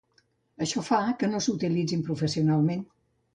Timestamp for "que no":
1.19-1.41